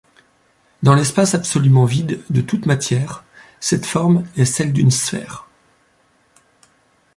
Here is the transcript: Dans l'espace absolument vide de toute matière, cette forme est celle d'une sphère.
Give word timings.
Dans 0.81 0.95
l'espace 0.95 1.35
absolument 1.35 1.85
vide 1.85 2.23
de 2.31 2.41
toute 2.41 2.65
matière, 2.65 3.23
cette 3.59 3.85
forme 3.85 4.23
est 4.35 4.45
celle 4.45 4.73
d'une 4.73 4.89
sphère. 4.89 5.47